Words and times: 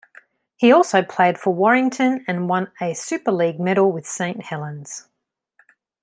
He 0.55 0.71
also 0.71 1.03
played 1.03 1.37
for 1.37 1.53
Warrington, 1.53 2.25
and 2.27 2.49
won 2.49 2.71
a 2.81 2.95
Super 2.95 3.31
League 3.31 3.59
medal 3.59 3.91
with 3.91 4.07
Saint 4.07 4.41
Helens. 4.45 5.07